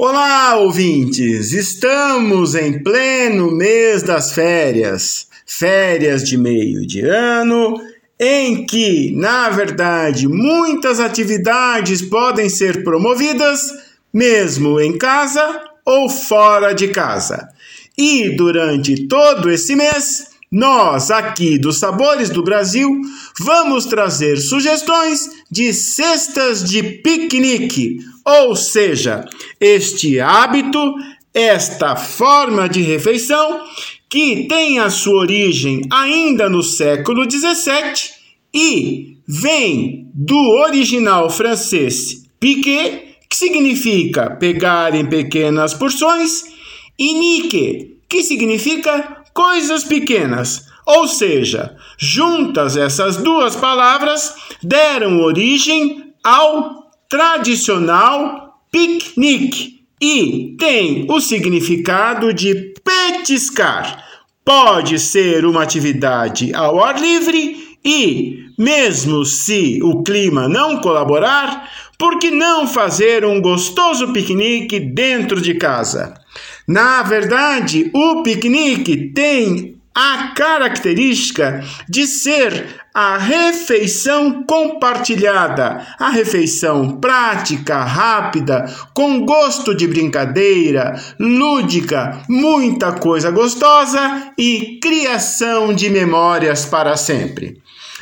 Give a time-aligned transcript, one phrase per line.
[0.00, 1.52] Olá, ouvintes!
[1.52, 7.74] Estamos em pleno mês das férias, férias de meio de ano,
[8.16, 13.72] em que, na verdade, muitas atividades podem ser promovidas,
[14.14, 17.48] mesmo em casa ou fora de casa.
[17.98, 23.00] E durante todo esse mês, nós, aqui dos Sabores do Brasil,
[23.40, 29.24] vamos trazer sugestões de cestas de piquenique, ou seja,
[29.60, 30.94] este hábito,
[31.34, 33.60] esta forma de refeição
[34.08, 38.10] que tem a sua origem ainda no século XVII
[38.54, 46.44] e vem do original francês piquet, que significa pegar em pequenas porções,
[46.98, 50.66] e nique, que significa coisas pequenas.
[50.86, 62.32] Ou seja, juntas essas duas palavras deram origem ao tradicional piquenique e tem o significado
[62.32, 64.04] de petiscar.
[64.44, 72.18] Pode ser uma atividade ao ar livre e, mesmo se o clima não colaborar, por
[72.18, 76.14] que não fazer um gostoso piquenique dentro de casa?
[76.68, 87.82] Na verdade, o piquenique tem a característica de ser a refeição compartilhada, a refeição prática,
[87.82, 97.56] rápida, com gosto de brincadeira, lúdica, muita coisa gostosa e criação de memórias para sempre.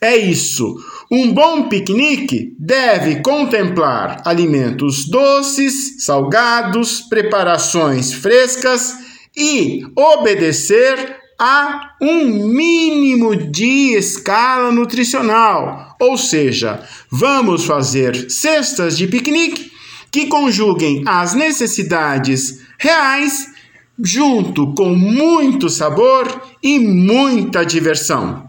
[0.00, 0.76] É isso.
[1.10, 8.94] Um bom piquenique deve contemplar alimentos doces, salgados, preparações frescas
[9.34, 15.96] e obedecer a um mínimo de escala nutricional.
[15.98, 19.72] Ou seja, vamos fazer cestas de piquenique
[20.10, 23.46] que conjuguem as necessidades reais
[23.98, 28.47] junto com muito sabor e muita diversão.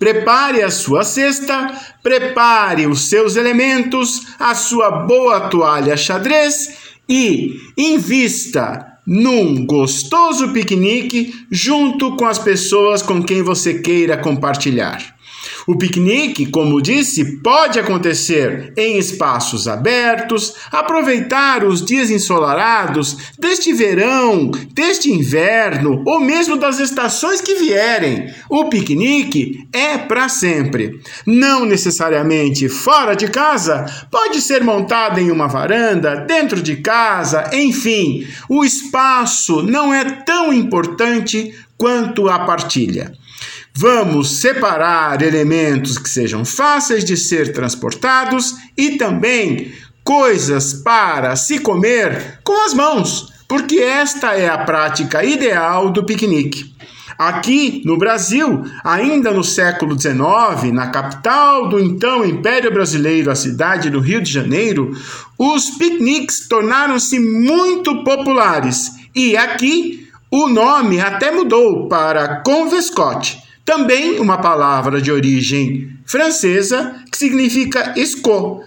[0.00, 6.72] Prepare a sua cesta, prepare os seus elementos, a sua boa toalha xadrez
[7.06, 15.19] e invista num gostoso piquenique junto com as pessoas com quem você queira compartilhar.
[15.66, 24.50] O piquenique, como disse, pode acontecer em espaços abertos, aproveitar os dias ensolarados deste verão,
[24.72, 28.32] deste inverno ou mesmo das estações que vierem.
[28.48, 31.00] O piquenique é para sempre.
[31.26, 38.26] Não necessariamente fora de casa, pode ser montado em uma varanda, dentro de casa, enfim.
[38.48, 43.12] O espaço não é tão importante quanto a partilha.
[43.76, 49.72] Vamos separar elementos que sejam fáceis de ser transportados e também
[50.02, 56.74] coisas para se comer com as mãos, porque esta é a prática ideal do piquenique.
[57.16, 63.90] Aqui no Brasil, ainda no século XIX, na capital do então Império Brasileiro, a cidade
[63.90, 64.96] do Rio de Janeiro,
[65.38, 74.38] os piqueniques tornaram-se muito populares e aqui o nome até mudou para convescote também uma
[74.38, 78.64] palavra de origem francesa que significa esco.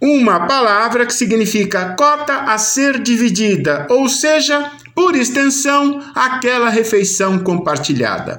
[0.00, 8.38] Uma palavra que significa cota a ser dividida, ou seja, por extensão, aquela refeição compartilhada.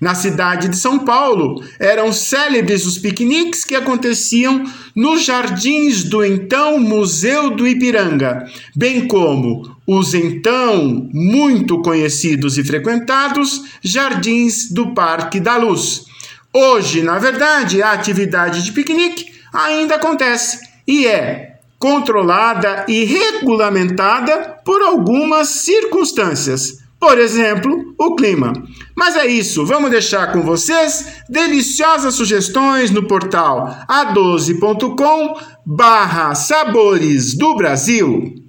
[0.00, 4.64] Na cidade de São Paulo, eram célebres os piqueniques que aconteciam
[4.94, 13.62] nos jardins do então Museu do Ipiranga, bem como os então muito conhecidos e frequentados
[13.82, 16.04] jardins do Parque da Luz.
[16.52, 24.80] Hoje, na verdade, a atividade de piquenique ainda acontece e é controlada e regulamentada por
[24.82, 26.85] algumas circunstâncias.
[26.98, 28.52] Por exemplo, o clima.
[28.96, 37.54] Mas é isso, vamos deixar com vocês deliciosas sugestões no portal a12.com barra Sabores do
[37.54, 38.45] Brasil.